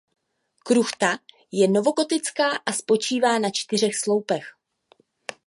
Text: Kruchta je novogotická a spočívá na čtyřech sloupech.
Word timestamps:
Kruchta 0.63 1.19
je 1.51 1.67
novogotická 1.67 2.49
a 2.65 2.71
spočívá 2.71 3.39
na 3.39 3.49
čtyřech 3.51 3.95
sloupech. 3.97 4.43